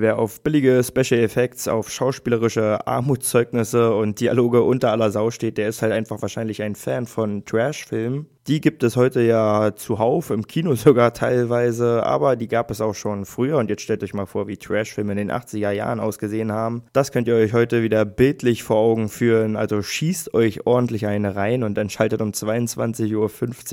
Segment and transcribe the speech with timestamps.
[0.00, 5.68] Wer auf billige Special Effects, auf schauspielerische Armutszeugnisse und Dialoge unter aller Sau steht, der
[5.68, 8.26] ist halt einfach wahrscheinlich ein Fan von Trash-Filmen.
[8.46, 12.94] Die gibt es heute ja zuhauf, im Kino sogar teilweise, aber die gab es auch
[12.94, 16.52] schon früher und jetzt stellt euch mal vor, wie Trash-Filme in den 80er Jahren ausgesehen
[16.52, 16.84] haben.
[16.92, 21.34] Das könnt ihr euch heute wieder bildlich vor Augen führen, also schießt euch ordentlich eine
[21.34, 23.16] rein und dann schaltet um 22.15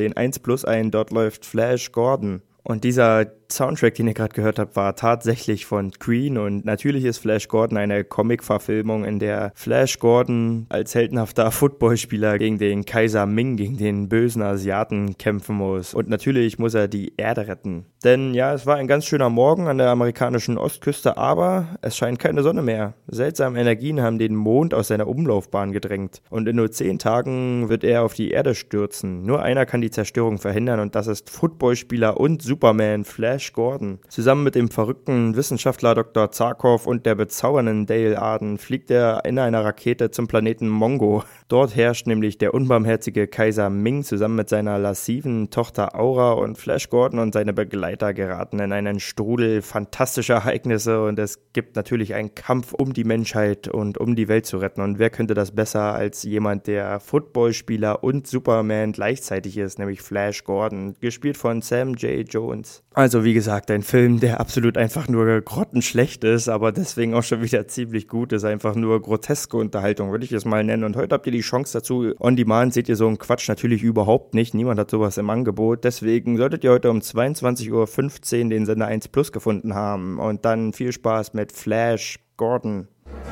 [0.09, 2.41] Uhr 1 plus ein, dort läuft Flash Gordon.
[2.67, 7.19] Und dieser Soundtrack, den ihr gerade gehört habt, war tatsächlich von Queen und natürlich ist
[7.19, 13.55] Flash Gordon eine Comic-Verfilmung, in der Flash Gordon als heldenhafter Footballspieler gegen den Kaiser Ming,
[13.55, 15.93] gegen den bösen Asiaten kämpfen muss.
[15.93, 17.85] Und natürlich muss er die Erde retten.
[18.03, 22.19] Denn ja, es war ein ganz schöner Morgen an der amerikanischen Ostküste, aber es scheint
[22.19, 22.93] keine Sonne mehr.
[23.07, 26.21] Seltsame Energien haben den Mond aus seiner Umlaufbahn gedrängt.
[26.29, 29.25] Und in nur zehn Tagen wird er auf die Erde stürzen.
[29.25, 33.99] Nur einer kann die Zerstörung verhindern und das ist Footballspieler und Super Superman Flash Gordon.
[34.07, 36.31] Zusammen mit dem verrückten Wissenschaftler Dr.
[36.31, 41.23] Zarkov und der bezaubernden Dale Arden fliegt er in einer Rakete zum Planeten Mongo.
[41.47, 46.89] Dort herrscht nämlich der unbarmherzige Kaiser Ming zusammen mit seiner lassiven Tochter Aura und Flash
[46.89, 52.35] Gordon und seine Begleiter geraten in einen Strudel fantastischer Ereignisse und es gibt natürlich einen
[52.35, 54.81] Kampf um die Menschheit und um die Welt zu retten.
[54.81, 60.43] Und wer könnte das besser als jemand, der Footballspieler und Superman gleichzeitig ist, nämlich Flash
[60.43, 62.27] Gordon, gespielt von Sam J.
[62.31, 62.83] Jones.
[62.93, 67.41] Also wie gesagt, ein Film, der absolut einfach nur grottenschlecht ist, aber deswegen auch schon
[67.41, 68.45] wieder ziemlich gut ist.
[68.45, 70.85] Einfach nur groteske Unterhaltung, würde ich es mal nennen.
[70.85, 72.13] Und heute habt ihr die Chance dazu.
[72.19, 74.53] On Demand seht ihr so einen Quatsch natürlich überhaupt nicht.
[74.53, 75.83] Niemand hat sowas im Angebot.
[75.83, 80.19] Deswegen solltet ihr heute um 22.15 Uhr den Sender 1 Plus gefunden haben.
[80.19, 82.87] Und dann viel Spaß mit Flash Gordon.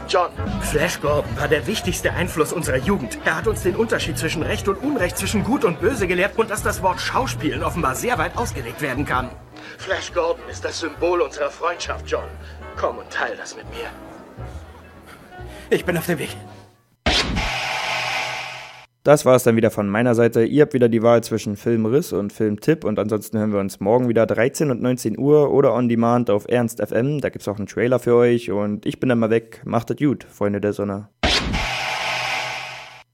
[0.10, 0.30] John,
[0.62, 3.20] Flash Gordon war der wichtigste Einfluss unserer Jugend.
[3.26, 6.50] Er hat uns den Unterschied zwischen Recht und Unrecht, zwischen Gut und Böse gelehrt und
[6.50, 9.30] dass das Wort Schauspielen offenbar sehr weit ausgelegt werden kann.
[9.78, 12.24] Flash Gordon ist das Symbol unserer Freundschaft, John.
[12.76, 13.90] Komm und teil das mit mir.
[15.70, 16.36] Ich bin auf dem Weg.
[19.04, 20.46] Das war es dann wieder von meiner Seite.
[20.46, 24.08] Ihr habt wieder die Wahl zwischen Filmriss und Filmtipp und ansonsten hören wir uns morgen
[24.08, 27.20] wieder 13 und 19 Uhr oder on demand auf Ernst FM.
[27.20, 29.62] Da gibt es auch einen Trailer für euch und ich bin dann mal weg.
[29.66, 31.10] Macht es gut, Freunde der Sonne.